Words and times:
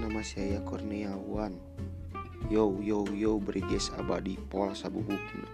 nama 0.00 0.24
saya 0.24 0.64
Kurniawan 0.64 1.52
Yo 2.48 2.80
yo 2.80 3.04
yo 3.12 3.36
Briges 3.36 3.92
abadi 4.00 4.40
pol 4.48 4.72
Sabuhukna. 4.72 5.44